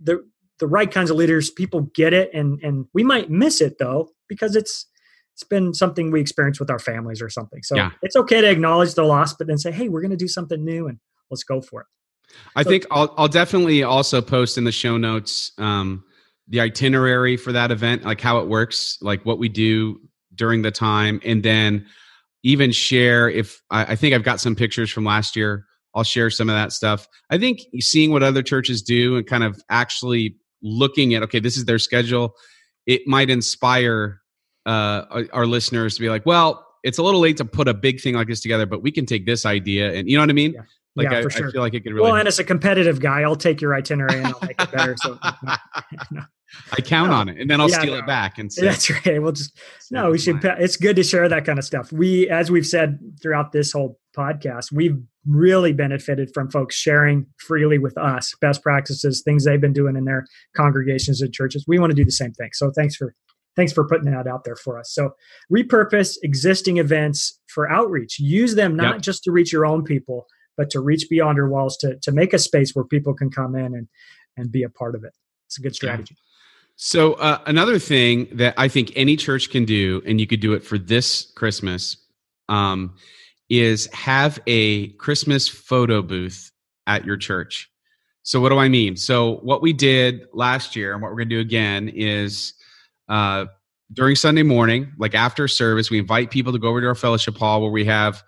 [0.00, 0.24] the
[0.58, 4.10] the right kinds of leaders, people get it, and and we might miss it though
[4.28, 4.86] because it's
[5.38, 7.62] it's been something we experience with our families or something.
[7.62, 7.92] So yeah.
[8.02, 10.64] it's okay to acknowledge the loss, but then say, hey, we're going to do something
[10.64, 10.98] new and
[11.30, 11.86] let's go for it.
[12.56, 16.02] I so, think I'll, I'll definitely also post in the show notes um,
[16.48, 20.00] the itinerary for that event, like how it works, like what we do
[20.34, 21.86] during the time, and then
[22.42, 25.66] even share if I, I think I've got some pictures from last year.
[25.94, 27.06] I'll share some of that stuff.
[27.30, 31.56] I think seeing what other churches do and kind of actually looking at okay, this
[31.56, 32.34] is their schedule.
[32.86, 34.20] It might inspire
[34.66, 38.00] uh, our listeners to be like, well, it's a little late to put a big
[38.00, 40.34] thing like this together, but we can take this idea and you know what I
[40.34, 40.52] mean?
[40.52, 40.62] Yeah.
[40.98, 41.48] Like yeah, I, for sure.
[41.48, 42.10] I feel like it could really.
[42.10, 44.96] Well, and as a competitive guy, I'll take your itinerary and I'll make it better.
[44.98, 45.16] So
[46.10, 46.22] no.
[46.72, 47.16] I count no.
[47.16, 49.56] on it, and then I'll yeah, steal it back and say, "That's right." We'll just
[49.92, 50.10] no.
[50.10, 50.40] We should.
[50.42, 51.92] It's good to share that kind of stuff.
[51.92, 57.78] We, as we've said throughout this whole podcast, we've really benefited from folks sharing freely
[57.78, 61.64] with us best practices, things they've been doing in their congregations and churches.
[61.68, 62.50] We want to do the same thing.
[62.54, 63.14] So thanks for
[63.56, 64.92] thanks for putting that out there for us.
[64.92, 65.10] So
[65.52, 68.18] repurpose existing events for outreach.
[68.18, 69.02] Use them not yep.
[69.02, 72.32] just to reach your own people, but to reach beyond your walls to, to make
[72.32, 73.88] a space where people can come in and,
[74.36, 75.12] and be a part of it.
[75.46, 76.14] It's a good strategy.
[76.16, 76.24] Yeah.
[76.76, 80.52] So uh, another thing that I think any church can do, and you could do
[80.52, 81.96] it for this Christmas,
[82.48, 82.94] um,
[83.48, 86.52] is have a Christmas photo booth
[86.86, 87.68] at your church.
[88.22, 88.94] So what do I mean?
[88.96, 92.54] So what we did last year and what we're going to do again is
[93.08, 93.46] uh,
[93.92, 97.36] during Sunday morning, like after service, we invite people to go over to our fellowship
[97.36, 98.22] hall where we have,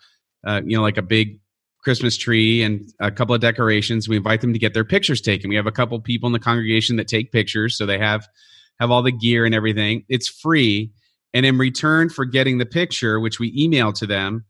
[0.46, 1.38] uh, you know, like a big
[1.82, 4.08] Christmas tree and a couple of decorations.
[4.08, 5.48] We invite them to get their pictures taken.
[5.50, 8.26] We have a couple people in the congregation that take pictures, so they have
[8.78, 10.04] have all the gear and everything.
[10.08, 10.92] It's free,
[11.34, 14.44] and in return for getting the picture, which we email to them,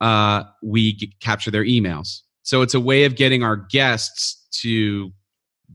[0.00, 2.20] uh, we capture their emails.
[2.42, 5.12] So it's a way of getting our guests to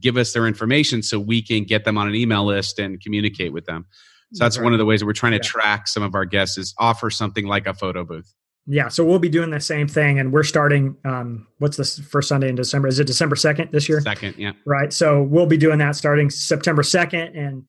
[0.00, 3.52] give us their information so we can get them on an email list and communicate
[3.52, 3.86] with them.
[4.34, 4.64] So that's right.
[4.64, 5.42] one of the ways that we're trying to yeah.
[5.42, 8.34] track some of our guests is offer something like a photo booth.
[8.70, 10.94] Yeah, so we'll be doing the same thing, and we're starting.
[11.02, 12.86] Um, what's the first Sunday in December?
[12.86, 14.02] Is it December second this year?
[14.02, 14.52] Second, yeah.
[14.66, 14.92] Right.
[14.92, 17.62] So we'll be doing that starting September second, and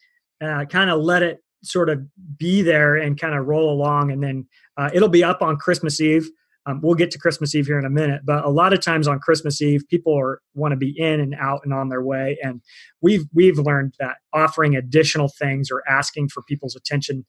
[0.44, 2.02] uh, kind of let it sort of
[2.38, 6.02] be there and kind of roll along, and then uh, it'll be up on Christmas
[6.02, 6.30] Eve.
[6.66, 9.08] Um, we'll get to Christmas Eve here in a minute, but a lot of times
[9.08, 12.38] on Christmas Eve, people are want to be in and out and on their way,
[12.44, 12.62] and
[13.02, 17.26] we've we've learned that offering additional things or asking for people's attention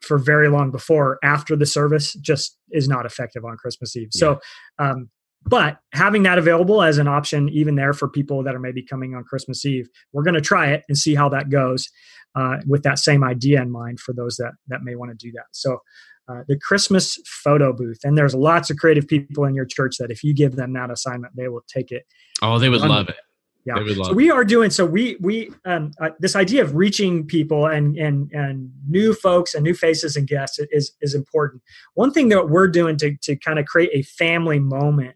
[0.00, 4.08] for very long before after the service just is not effective on Christmas Eve.
[4.14, 4.18] Yeah.
[4.18, 4.40] So,
[4.78, 5.10] um,
[5.44, 9.14] but having that available as an option, even there for people that are maybe coming
[9.14, 11.88] on Christmas Eve, we're going to try it and see how that goes
[12.34, 15.32] uh, with that same idea in mind for those that that may want to do
[15.32, 15.46] that.
[15.52, 15.78] So
[16.28, 17.98] uh, the Christmas photo booth.
[18.04, 20.90] And there's lots of creative people in your church that if you give them that
[20.90, 22.04] assignment, they will take it.
[22.40, 23.16] Oh, they would love it.
[23.64, 23.76] Yeah.
[24.02, 24.84] So we are doing so.
[24.84, 29.62] We we um, uh, this idea of reaching people and and and new folks and
[29.62, 31.62] new faces and guests is is important.
[31.94, 35.14] One thing that we're doing to to kind of create a family moment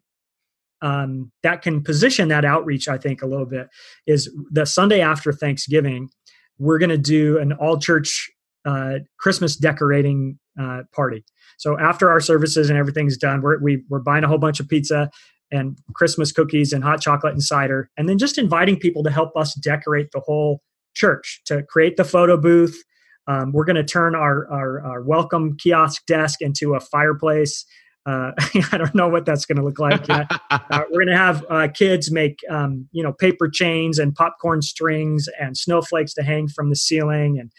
[0.81, 3.69] um, that can position that outreach, I think, a little bit
[4.07, 6.11] is the Sunday after Thanksgiving.
[6.59, 8.31] We're going to do an all church
[8.67, 11.25] uh, Christmas decorating uh, party.
[11.59, 14.69] So after our services and everything's done, we're, we, we're buying a whole bunch of
[14.69, 15.11] pizza
[15.51, 19.37] and Christmas cookies and hot chocolate and cider, and then just inviting people to help
[19.37, 20.61] us decorate the whole
[20.95, 22.83] church to create the photo booth.
[23.29, 27.65] Um, we're going to turn our, our, our welcome kiosk desk into a fireplace.
[28.07, 28.33] Uh,
[28.73, 30.27] I don't know what that's going to look like yet.
[30.51, 34.63] uh, we're going to have uh, kids make, um, you know, paper chains and popcorn
[34.63, 37.39] strings and snowflakes to hang from the ceiling.
[37.39, 37.51] And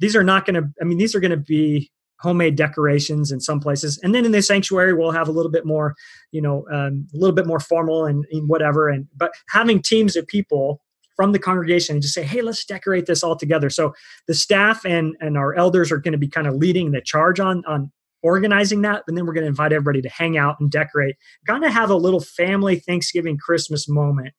[0.00, 0.68] these are not going to.
[0.80, 4.32] I mean, these are going to be homemade decorations in some places and then in
[4.32, 5.94] the sanctuary we'll have a little bit more
[6.32, 10.16] you know um, a little bit more formal and, and, whatever and but having teams
[10.16, 10.82] of people
[11.16, 13.94] from the congregation and just say hey let's decorate this all together so
[14.26, 17.40] the staff and and our elders are going to be kind of leading the charge
[17.40, 17.90] on on
[18.22, 21.64] organizing that and then we're going to invite everybody to hang out and decorate kind
[21.64, 24.34] of have a little family thanksgiving christmas moment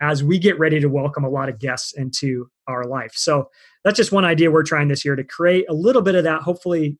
[0.00, 3.12] as we get ready to welcome a lot of guests into our life.
[3.14, 3.48] So
[3.86, 6.42] that's just one idea we're trying this year to create a little bit of that.
[6.42, 6.98] Hopefully,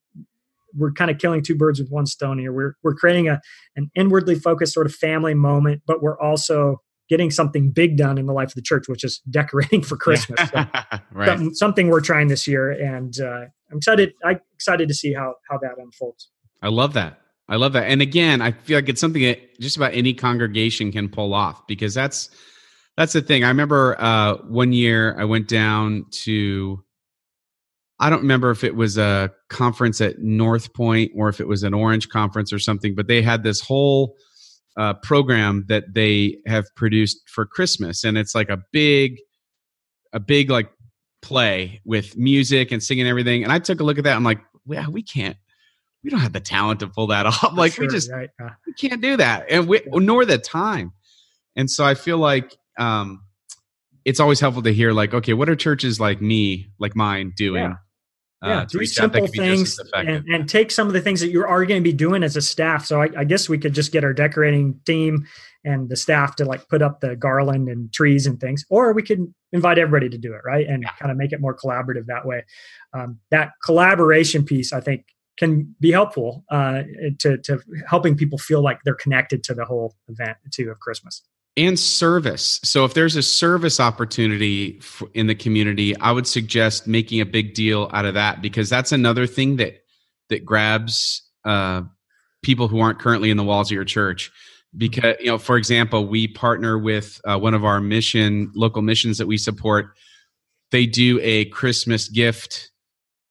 [0.72, 2.52] we're kind of killing two birds with one stone here.
[2.52, 3.40] We're we're creating a
[3.74, 8.26] an inwardly focused sort of family moment, but we're also getting something big done in
[8.26, 10.48] the life of the church, which is decorating for Christmas.
[10.48, 10.64] So
[11.12, 11.26] right.
[11.26, 14.12] something, something, we're trying this year, and uh, I'm excited.
[14.24, 16.28] I'm excited to see how how that unfolds.
[16.62, 17.18] I love that.
[17.48, 17.90] I love that.
[17.90, 21.66] And again, I feel like it's something that just about any congregation can pull off
[21.66, 22.30] because that's
[22.96, 23.44] that's the thing.
[23.44, 26.82] I remember uh, one year I went down to,
[27.98, 31.62] I don't remember if it was a conference at North Point or if it was
[31.62, 34.16] an Orange conference or something, but they had this whole
[34.76, 39.18] uh, program that they have produced for Christmas, and it's like a big,
[40.12, 40.70] a big like
[41.22, 43.42] play with music and singing and everything.
[43.42, 44.14] And I took a look at that.
[44.14, 45.36] I'm like, yeah, we can't
[46.06, 47.52] we don't have the talent to pull that off.
[47.54, 48.30] Like sure, we just right.
[48.66, 50.92] we can't do that, and we nor the time.
[51.56, 53.22] And so I feel like um,
[54.06, 57.64] it's always helpful to hear like, okay, what are churches like me, like mine, doing?
[57.64, 57.74] Yeah.
[58.42, 61.66] Uh, yeah, do simple things and, and, take some of the things that you're already
[61.66, 62.84] going to be doing as a staff.
[62.84, 65.26] So I, I, guess we could just get our decorating team
[65.64, 69.02] and the staff to like put up the garland and trees and things, or we
[69.02, 70.66] could invite everybody to do it, right?
[70.66, 70.90] And yeah.
[71.00, 72.44] kind of make it more collaborative that way.
[72.92, 75.06] Um, that collaboration piece, I think,
[75.38, 76.82] can be helpful uh,
[77.20, 77.58] to to
[77.88, 81.22] helping people feel like they're connected to the whole event too of Christmas
[81.56, 82.60] and service.
[82.62, 84.80] So if there's a service opportunity
[85.14, 88.92] in the community, I would suggest making a big deal out of that because that's
[88.92, 89.82] another thing that
[90.28, 91.82] that grabs uh,
[92.42, 94.30] people who aren't currently in the walls of your church.
[94.76, 99.16] Because you know, for example, we partner with uh, one of our mission local missions
[99.18, 99.96] that we support.
[100.72, 102.70] They do a Christmas gift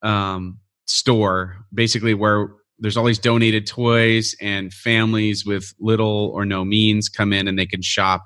[0.02, 6.66] um, store, basically where there's all these donated toys and families with little or no
[6.66, 8.26] means come in and they can shop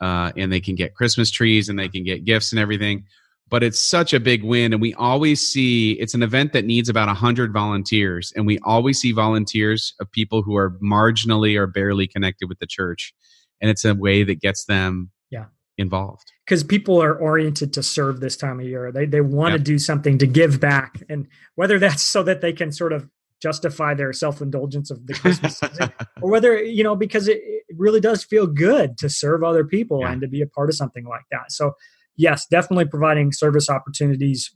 [0.00, 3.04] uh, and they can get christmas trees and they can get gifts and everything.
[3.48, 6.88] But it's such a big win and we always see it's an event that needs
[6.88, 12.06] about 100 volunteers and we always see volunteers of people who are marginally or barely
[12.06, 13.12] connected with the church
[13.60, 15.46] and it's a way that gets them yeah.
[15.78, 16.32] involved.
[16.46, 18.90] Because people are oriented to serve this time of year.
[18.90, 22.52] They, they want to do something to give back and whether that's so that they
[22.52, 23.08] can sort of
[23.40, 28.00] justify their self-indulgence of the christmas season or whether you know because it, it, really
[28.00, 30.10] does feel good to serve other people yeah.
[30.10, 31.50] and to be a part of something like that.
[31.50, 31.72] So
[32.16, 34.50] yes definitely providing service opportunities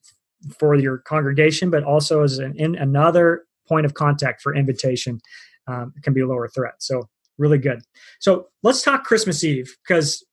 [0.58, 5.20] for your congregation but also as an in another point of contact for invitation
[5.68, 6.74] um, can be a lower threat.
[6.80, 7.80] So really good.
[8.20, 10.24] So let's talk christmas eve because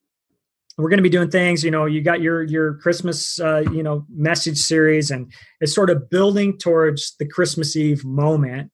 [0.77, 3.83] we're going to be doing things you know you got your your christmas uh, you
[3.83, 8.71] know message series and it's sort of building towards the christmas eve moment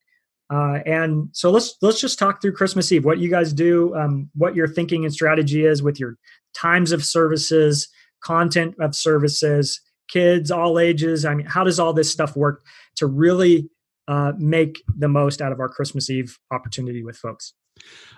[0.50, 4.30] uh, and so let's let's just talk through christmas eve what you guys do um,
[4.36, 6.18] what your thinking and strategy is with your
[6.56, 7.88] times of services
[8.24, 12.64] content of services kids all ages i mean how does all this stuff work
[12.96, 13.70] to really
[14.08, 17.54] uh, make the most out of our Christmas Eve opportunity with folks?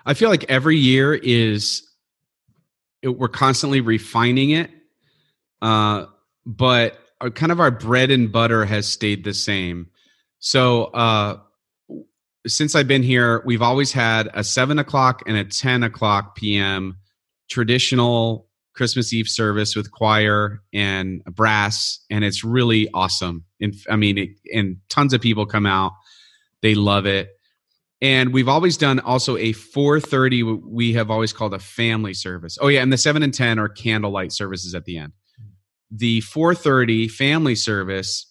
[0.06, 1.86] I feel like every year is
[3.02, 4.70] it, we're constantly refining it,
[5.62, 6.06] uh,
[6.46, 9.88] but our, kind of our bread and butter has stayed the same.
[10.38, 11.38] So uh,
[12.46, 16.96] since I've been here, we've always had a seven o'clock and a ten o'clock p.m.
[17.50, 23.44] traditional Christmas Eve service with choir and brass, and it's really awesome.
[23.60, 25.92] And I mean, it, and tons of people come out;
[26.62, 27.28] they love it.
[28.02, 30.62] And we've always done also a 4:30.
[30.64, 32.56] We have always called a family service.
[32.60, 35.12] Oh yeah, and the seven and ten are candlelight services at the end.
[35.90, 38.26] The 4:30 family service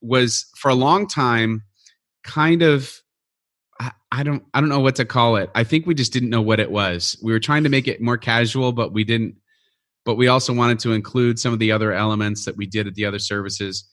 [0.00, 1.62] was for a long time
[2.24, 3.02] kind of
[4.10, 5.50] I don't I don't know what to call it.
[5.54, 7.16] I think we just didn't know what it was.
[7.22, 9.36] We were trying to make it more casual, but we didn't
[10.04, 12.94] but we also wanted to include some of the other elements that we did at
[12.94, 13.84] the other services.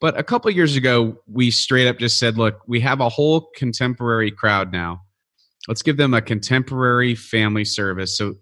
[0.00, 3.48] But a couple years ago, we straight up just said, look, we have a whole
[3.56, 5.02] contemporary crowd now.
[5.68, 8.16] Let's give them a contemporary family service.
[8.16, 8.34] So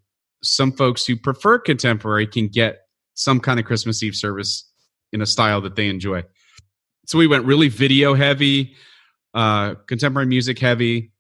[0.43, 2.81] some folks who prefer contemporary can get
[3.15, 4.69] some kind of Christmas Eve service
[5.13, 6.25] in a style that they enjoy.
[7.07, 8.75] So we went really video heavy,
[9.35, 11.13] uh, contemporary music heavy,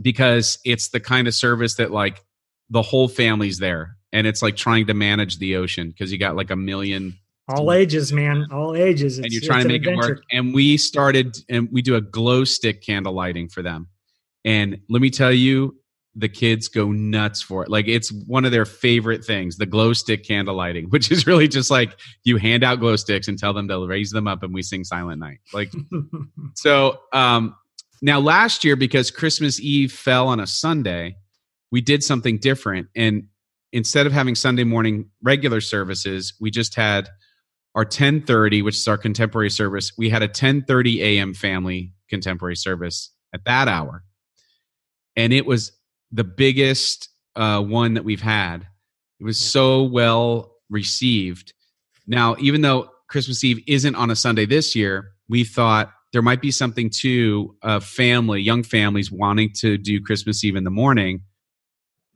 [0.00, 2.24] because it's the kind of service that like
[2.70, 6.36] the whole family's there and it's like trying to manage the ocean because you got
[6.36, 8.46] like a million all ages man.
[8.52, 9.18] All ages.
[9.18, 10.04] It's, and you're trying to make adventure.
[10.04, 10.22] it work.
[10.32, 13.88] and we started and we do a glow stick candle lighting for them.
[14.44, 15.76] And let me tell you
[16.14, 17.70] the kids go nuts for it.
[17.70, 21.48] Like it's one of their favorite things the glow stick candle lighting which is really
[21.48, 24.52] just like you hand out glow sticks and tell them to raise them up and
[24.52, 25.38] we sing silent night.
[25.52, 25.72] Like
[26.54, 27.54] so um
[28.02, 31.16] now last year because christmas eve fell on a sunday
[31.72, 32.86] we did something different.
[32.94, 33.24] And
[33.72, 37.08] instead of having Sunday morning regular services, we just had
[37.74, 39.92] our 1030, which is our contemporary service.
[39.96, 41.34] We had a 1030 a.m.
[41.34, 44.04] family contemporary service at that hour.
[45.16, 45.72] And it was
[46.10, 48.66] the biggest uh, one that we've had.
[49.20, 49.48] It was yeah.
[49.48, 51.54] so well received.
[52.06, 56.42] Now, even though Christmas Eve isn't on a Sunday this year, we thought there might
[56.42, 61.22] be something to a family, young families wanting to do Christmas Eve in the morning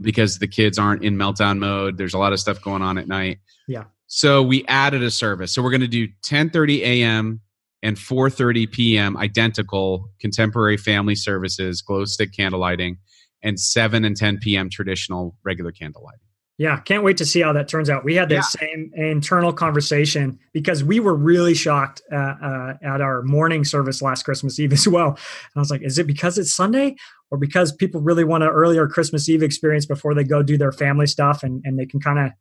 [0.01, 1.97] because the kids aren't in meltdown mode.
[1.97, 3.38] There's a lot of stuff going on at night.
[3.66, 3.85] Yeah.
[4.07, 5.53] So we added a service.
[5.53, 7.40] So we're going to do 10:30 a.m.
[7.83, 9.16] and 4:30 p.m.
[9.16, 12.99] identical contemporary family services, glow stick candle lighting,
[13.42, 14.71] and 7 and 10 p.m.
[14.71, 16.21] traditional regular candle lighting.
[16.59, 18.03] Yeah, can't wait to see how that turns out.
[18.03, 18.40] We had that yeah.
[18.40, 24.23] same internal conversation because we were really shocked uh, uh, at our morning service last
[24.23, 25.09] Christmas Eve as well.
[25.09, 26.97] And I was like, is it because it's Sunday
[27.31, 30.73] or because people really want an earlier Christmas Eve experience before they go do their
[30.73, 32.33] family stuff and, and they can kind of,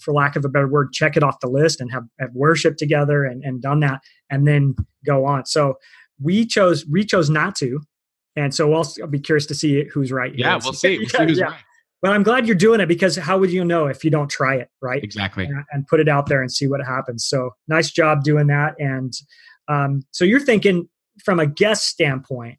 [0.00, 2.76] for lack of a better word, check it off the list and have, have worship
[2.76, 4.74] together and, and done that and then
[5.04, 5.46] go on.
[5.46, 5.74] So
[6.20, 7.80] we chose we chose not to.
[8.36, 10.32] And so I'll, I'll be curious to see who's right.
[10.34, 10.46] Here.
[10.46, 10.98] Yeah, we'll see.
[10.98, 11.46] We'll see who's yeah.
[11.46, 11.60] right.
[12.00, 14.54] But I'm glad you're doing it because how would you know if you don't try
[14.54, 15.02] it, right?
[15.02, 15.44] Exactly.
[15.44, 17.26] And, and put it out there and see what happens.
[17.26, 18.74] So nice job doing that.
[18.78, 19.12] And
[19.66, 20.88] um, so you're thinking
[21.24, 22.58] from a guest standpoint,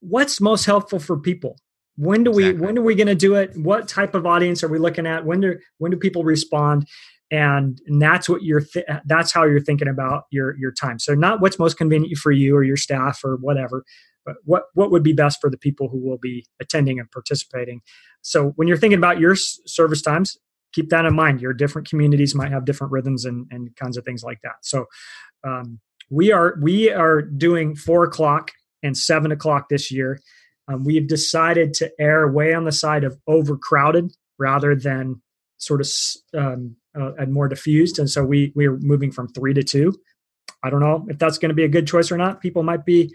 [0.00, 1.56] what's most helpful for people?
[2.00, 3.56] When do we when are we going to do it?
[3.56, 5.24] What type of audience are we looking at?
[5.24, 6.88] When do when do people respond?
[7.32, 10.98] And, and that's what you're th- that's how you're thinking about your your time.
[10.98, 13.84] So not what's most convenient for you or your staff or whatever,
[14.24, 17.80] but what what would be best for the people who will be attending and participating
[18.22, 20.36] so when you're thinking about your service times
[20.72, 24.04] keep that in mind your different communities might have different rhythms and, and kinds of
[24.04, 24.86] things like that so
[25.44, 30.20] um, we are we are doing four o'clock and seven o'clock this year
[30.70, 35.20] um, we've decided to err way on the side of overcrowded rather than
[35.58, 35.88] sort of
[36.38, 39.94] um, uh, and more diffused and so we we're moving from three to two
[40.62, 42.84] i don't know if that's going to be a good choice or not people might
[42.84, 43.12] be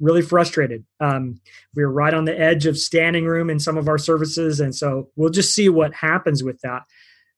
[0.00, 0.84] really frustrated.
[1.00, 1.40] Um,
[1.74, 4.74] we are right on the edge of standing room in some of our services, and
[4.74, 6.82] so we'll just see what happens with that.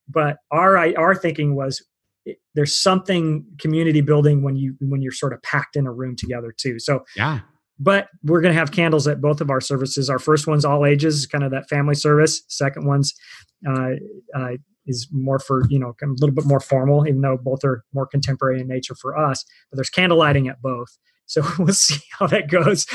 [0.09, 1.85] But our our thinking was
[2.55, 6.55] there's something community building when you when you're sort of packed in a room together
[6.57, 6.79] too.
[6.79, 7.41] So yeah.
[7.83, 10.11] But we're going to have candles at both of our services.
[10.11, 12.43] Our first one's all ages, kind of that family service.
[12.49, 13.15] Second one's
[13.67, 13.93] uh,
[14.37, 14.51] uh,
[14.87, 18.07] is more for you know a little bit more formal, even though both are more
[18.07, 19.45] contemporary in nature for us.
[19.71, 20.89] But there's candle lighting at both.
[21.27, 22.87] So we'll see how that goes.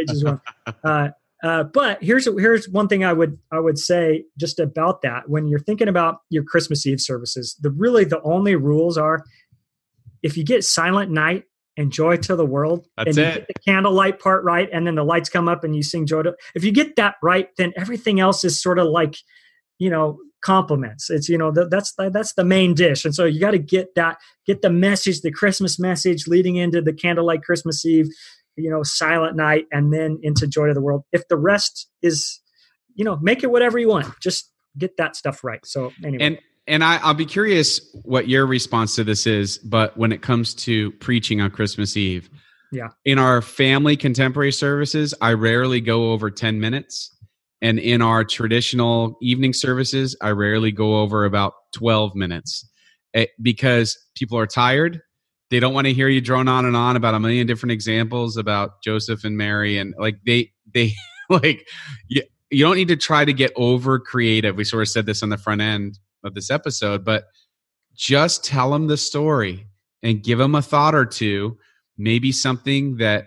[0.00, 0.40] ages one.
[0.84, 1.08] Uh,
[1.42, 5.28] uh, but here's here's one thing I would I would say just about that.
[5.28, 9.24] When you're thinking about your Christmas Eve services, the really the only rules are
[10.22, 11.44] if you get Silent Night
[11.78, 13.34] and Joy to the World, That's and you it.
[13.34, 16.22] get the candlelight part right, and then the lights come up and you sing Joy
[16.22, 16.34] to.
[16.54, 19.16] If you get that right, then everything else is sort of like,
[19.78, 21.08] you know, compliments.
[21.08, 23.94] It's you know th- that's that's the main dish, and so you got to get
[23.94, 28.08] that get the message, the Christmas message, leading into the candlelight Christmas Eve,
[28.56, 31.04] you know, Silent Night, and then into Joy to the World.
[31.12, 32.40] If the rest is,
[32.94, 34.06] you know, make it whatever you want.
[34.20, 35.64] Just get that stuff right.
[35.64, 36.38] So anyway, and
[36.68, 39.58] and I, I'll be curious what your response to this is.
[39.58, 42.30] But when it comes to preaching on Christmas Eve,
[42.70, 47.14] yeah, in our family contemporary services, I rarely go over ten minutes
[47.60, 52.68] and in our traditional evening services, I rarely go over about 12 minutes
[53.14, 55.00] eh, because people are tired.
[55.50, 58.36] They don't want to hear you drone on and on about a million different examples
[58.36, 59.78] about Joseph and Mary.
[59.78, 60.92] And like they, they,
[61.30, 61.66] like,
[62.06, 64.56] you, you don't need to try to get over creative.
[64.56, 67.24] We sort of said this on the front end of this episode, but
[67.94, 69.66] just tell them the story
[70.02, 71.58] and give them a thought or two,
[71.96, 73.26] maybe something that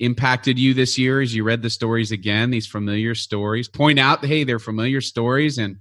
[0.00, 4.24] impacted you this year as you read the stories again these familiar stories point out
[4.24, 5.76] hey they're familiar stories and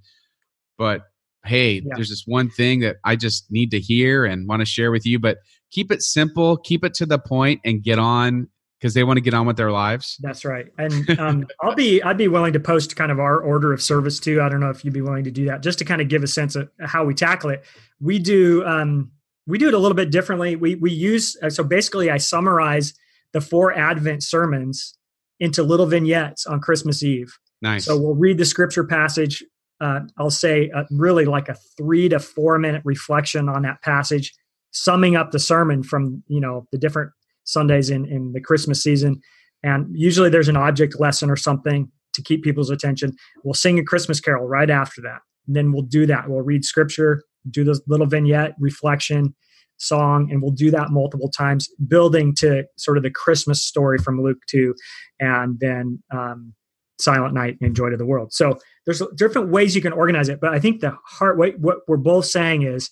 [0.77, 1.01] but
[1.45, 1.93] hey yeah.
[1.95, 5.03] there's this one thing that i just need to hear and want to share with
[5.03, 5.39] you but
[5.71, 8.47] keep it simple keep it to the point and get on
[8.83, 12.03] because they want to get on with their lives that's right and um, i'll be
[12.03, 14.69] i'd be willing to post kind of our order of service too i don't know
[14.69, 16.69] if you'd be willing to do that just to kind of give a sense of
[16.81, 17.63] how we tackle it
[18.01, 19.09] we do um,
[19.47, 22.93] we do it a little bit differently we we use uh, so basically i summarize
[23.33, 24.97] the four Advent sermons
[25.39, 27.37] into little vignettes on Christmas Eve.
[27.61, 27.85] Nice.
[27.85, 29.43] So we'll read the scripture passage.
[29.81, 34.33] Uh, I'll say uh, really like a three to four minute reflection on that passage,
[34.71, 37.11] summing up the sermon from you know the different
[37.43, 39.21] Sundays in in the Christmas season.
[39.63, 43.15] And usually there's an object lesson or something to keep people's attention.
[43.43, 45.19] We'll sing a Christmas carol right after that.
[45.47, 46.29] And then we'll do that.
[46.29, 49.33] We'll read scripture, do this little vignette reflection,
[49.77, 54.21] song and we'll do that multiple times building to sort of the christmas story from
[54.21, 54.73] luke 2
[55.19, 56.53] and then um,
[56.99, 60.39] silent night and joy to the world so there's different ways you can organize it
[60.39, 62.89] but i think the heart what we're both saying is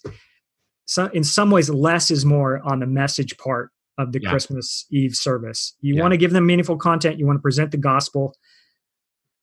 [0.86, 3.72] so in some ways less is more on the message part
[4.02, 4.30] of the yeah.
[4.30, 6.02] christmas eve service you yeah.
[6.02, 8.34] want to give them meaningful content you want to present the gospel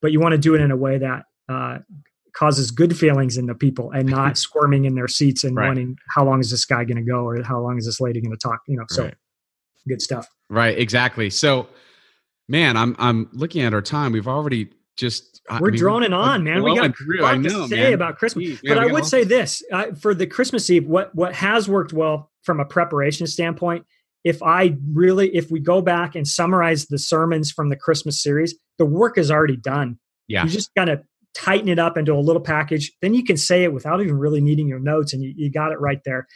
[0.01, 1.79] but you want to do it in a way that uh,
[2.35, 5.69] causes good feelings in the people and not squirming in their seats and right.
[5.69, 8.21] wanting how long is this guy going to go or how long is this lady
[8.21, 9.15] going to talk you know so right.
[9.89, 11.67] good stuff right exactly so
[12.49, 16.45] man i'm i'm looking at our time we've already just we're I mean, droning on
[16.45, 17.93] man we got a lot know, to say man.
[17.95, 21.35] about christmas Jeez, but i would say this uh, for the christmas eve what what
[21.35, 23.87] has worked well from a preparation standpoint
[24.29, 28.55] if i really if we go back and summarize the sermons from the christmas series
[28.79, 29.99] the work is already done
[30.29, 31.03] yeah you just kind of
[31.39, 32.91] tighten it up into a little package.
[33.01, 35.73] Then you can say it without even really needing your notes, and you, you got
[35.73, 36.27] it right there.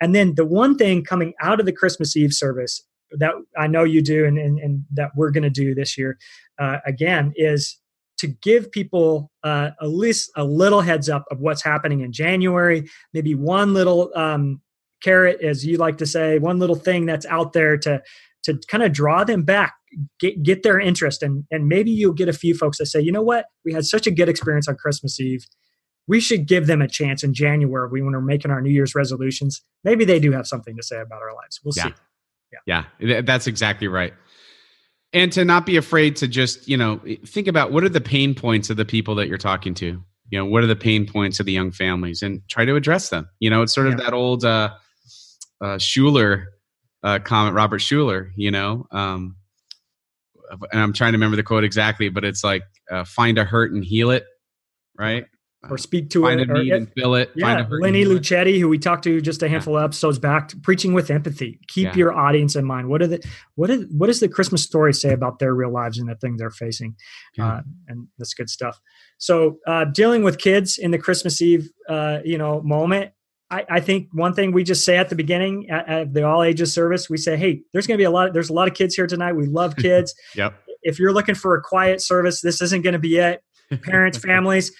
[0.00, 2.80] And then the one thing coming out of the Christmas Eve service
[3.18, 6.16] that I know you do and, and, and that we're going to do this year
[6.58, 7.78] uh, again is
[8.18, 12.88] to give people uh, at least a little heads up of what's happening in January,
[13.12, 14.60] maybe one little um,
[15.02, 18.02] carrot, as you like to say, one little thing that's out there to
[18.44, 19.74] to kind of draw them back
[20.18, 21.22] get get their interest.
[21.22, 23.46] And and maybe you'll get a few folks that say you know what?
[23.64, 25.46] We had such a good experience on christmas eve.
[26.08, 29.62] We should give them a chance in january when we're making our new year's resolutions.
[29.84, 31.60] Maybe they do have something to say about our lives.
[31.64, 31.86] We'll yeah.
[31.86, 31.94] see.
[32.66, 32.84] Yeah.
[33.00, 33.20] Yeah.
[33.22, 34.12] That's exactly right.
[35.14, 38.34] And to not be afraid to just you know think about what are the pain
[38.34, 40.02] points of the people that you're talking to?
[40.30, 42.22] You know what are the pain points of the young families?
[42.22, 43.28] And try to address them.
[43.38, 44.04] You know it's sort of yeah.
[44.04, 44.70] that old uh
[45.62, 46.46] uh schuller
[47.02, 49.36] uh, comment, Robert Schuller, you know, um,
[50.70, 53.72] and I'm trying to remember the quote exactly, but it's like uh, find a hurt
[53.72, 54.24] and heal it,
[54.98, 55.24] right?
[55.70, 56.50] Or speak to find it.
[56.50, 57.30] a need or, and fill it.
[57.36, 59.80] Yeah, Lenny Luchetti, who we talked to just a handful yeah.
[59.80, 61.60] of episodes back, preaching with empathy.
[61.68, 61.94] Keep yeah.
[61.94, 62.88] your audience in mind.
[62.88, 65.98] What are the what is what does the Christmas story say about their real lives
[65.98, 66.96] and the thing they're facing?
[67.36, 67.46] Yeah.
[67.46, 68.80] Uh, and that's good stuff.
[69.18, 73.12] So uh, dealing with kids in the Christmas Eve, uh, you know, moment
[73.52, 76.42] I, I, think one thing we just say at the beginning at, at the all
[76.42, 78.28] ages service, we say, "Hey, there's going to be a lot.
[78.28, 79.34] Of, there's a lot of kids here tonight.
[79.34, 80.14] We love kids.
[80.34, 80.54] yep.
[80.82, 83.44] If you're looking for a quiet service, this isn't going to be it.
[83.82, 84.72] Parents, families,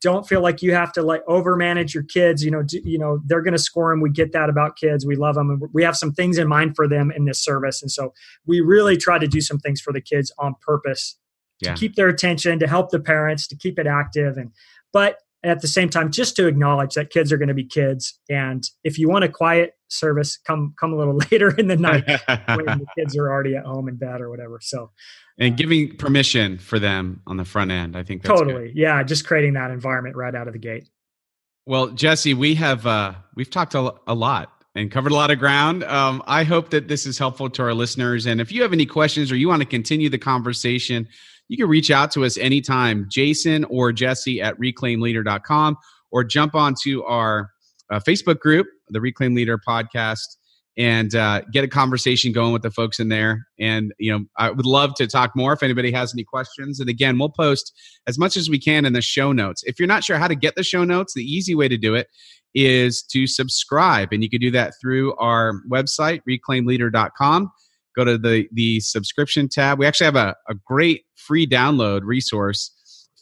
[0.00, 2.44] don't feel like you have to like overmanage your kids.
[2.44, 4.02] You know, do, you know they're going to score them.
[4.02, 5.06] We get that about kids.
[5.06, 7.80] We love them, and we have some things in mind for them in this service.
[7.80, 8.12] And so
[8.46, 11.16] we really try to do some things for the kids on purpose
[11.60, 11.72] yeah.
[11.72, 14.36] to keep their attention, to help the parents, to keep it active.
[14.36, 14.52] And
[14.92, 18.18] but at the same time just to acknowledge that kids are going to be kids.
[18.28, 22.04] And if you want a quiet service come come a little later in the night
[22.06, 24.58] when the kids are already at home in bed or whatever.
[24.62, 24.90] So
[25.38, 28.76] and giving permission for them on the front end i think totally good.
[28.76, 30.88] yeah just creating that environment right out of the gate.
[31.66, 35.38] Well jesse we have uh we've talked a, a lot and covered a lot of
[35.38, 35.82] ground.
[35.84, 38.26] Um i hope that this is helpful to our listeners.
[38.26, 41.08] And if you have any questions or you want to continue the conversation
[41.50, 45.76] you can reach out to us anytime, Jason or Jesse at reclaimedleader.com,
[46.12, 47.50] or jump onto our
[47.90, 50.36] uh, Facebook group, the Reclaimed Leader podcast,
[50.78, 53.48] and uh, get a conversation going with the folks in there.
[53.58, 56.78] And you know, I would love to talk more if anybody has any questions.
[56.78, 57.72] And again, we'll post
[58.06, 59.64] as much as we can in the show notes.
[59.64, 61.96] If you're not sure how to get the show notes, the easy way to do
[61.96, 62.06] it
[62.54, 67.50] is to subscribe, and you can do that through our website, reclaimedleader.com.
[67.96, 69.78] Go to the the subscription tab.
[69.78, 72.72] We actually have a, a great free download resource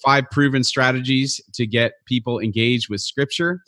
[0.05, 3.61] five proven strategies to get people engaged with scripture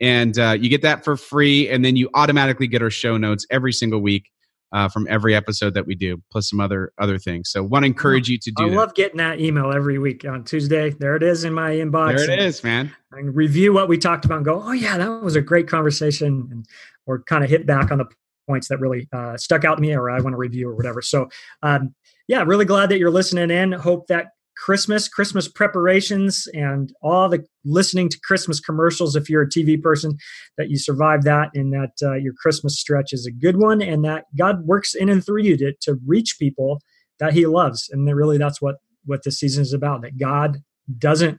[0.00, 3.46] and uh, you get that for free and then you automatically get our show notes
[3.50, 4.30] every single week
[4.72, 7.86] uh, from every episode that we do plus some other other things so want to
[7.86, 8.76] encourage you to do i that.
[8.76, 12.30] love getting that email every week on tuesday there it is in my inbox there
[12.30, 15.34] it is man i review what we talked about and go oh yeah that was
[15.34, 16.66] a great conversation and,
[17.06, 18.06] or kind of hit back on the
[18.48, 21.02] points that really uh, stuck out to me or i want to review or whatever
[21.02, 21.28] so
[21.62, 21.94] um,
[22.28, 24.28] yeah really glad that you're listening in hope that
[24.60, 29.16] Christmas, Christmas preparations, and all the listening to Christmas commercials.
[29.16, 30.18] If you're a TV person,
[30.58, 34.04] that you survive that and that uh, your Christmas stretch is a good one, and
[34.04, 36.80] that God works in and through you to, to reach people
[37.18, 37.88] that He loves.
[37.90, 38.76] And really, that's what
[39.06, 40.02] what this season is about.
[40.02, 40.58] That God
[40.98, 41.38] doesn't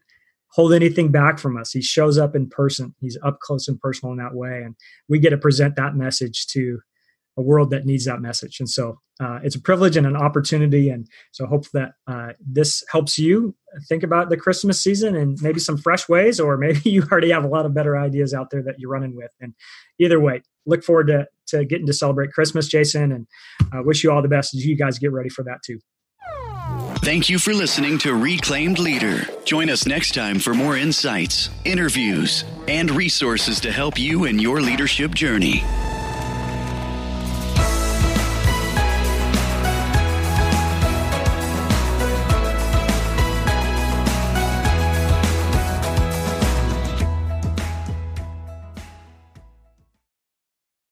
[0.54, 1.72] hold anything back from us.
[1.72, 2.96] He shows up in person.
[3.00, 4.76] He's up close and personal in that way, and
[5.08, 6.80] we get to present that message to
[7.42, 8.60] a world that needs that message.
[8.60, 10.90] And so uh, it's a privilege and an opportunity.
[10.90, 13.56] And so hope that uh, this helps you
[13.90, 17.44] think about the Christmas season and maybe some fresh ways, or maybe you already have
[17.44, 19.32] a lot of better ideas out there that you're running with.
[19.40, 19.54] And
[20.00, 23.28] either way, look forward to, to getting to celebrate Christmas, Jason, and
[23.74, 25.80] uh, wish you all the best as you guys get ready for that too.
[27.04, 29.28] Thank you for listening to Reclaimed Leader.
[29.44, 34.62] Join us next time for more insights, interviews, and resources to help you in your
[34.62, 35.64] leadership journey.